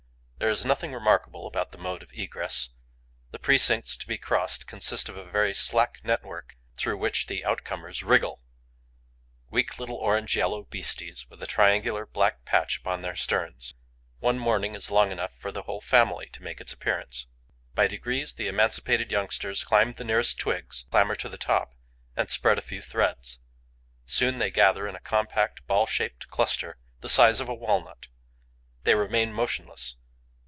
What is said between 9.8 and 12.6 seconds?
orange yellow beasties, with a triangular black